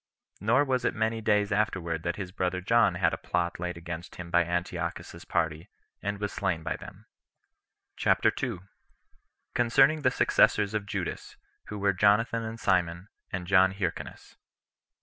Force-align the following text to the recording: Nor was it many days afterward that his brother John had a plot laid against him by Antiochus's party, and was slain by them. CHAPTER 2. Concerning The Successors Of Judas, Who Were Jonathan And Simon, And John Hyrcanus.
Nor 0.39 0.65
was 0.65 0.83
it 0.83 0.95
many 0.95 1.21
days 1.21 1.51
afterward 1.51 2.01
that 2.01 2.15
his 2.15 2.31
brother 2.31 2.59
John 2.59 2.95
had 2.95 3.13
a 3.13 3.19
plot 3.19 3.59
laid 3.59 3.77
against 3.77 4.15
him 4.15 4.31
by 4.31 4.43
Antiochus's 4.43 5.25
party, 5.25 5.69
and 6.01 6.17
was 6.19 6.33
slain 6.33 6.63
by 6.63 6.75
them. 6.75 7.05
CHAPTER 7.97 8.31
2. 8.31 8.61
Concerning 9.53 10.01
The 10.01 10.09
Successors 10.09 10.73
Of 10.73 10.87
Judas, 10.87 11.37
Who 11.67 11.77
Were 11.77 11.93
Jonathan 11.93 12.41
And 12.41 12.59
Simon, 12.59 13.09
And 13.31 13.45
John 13.45 13.73
Hyrcanus. 13.73 14.37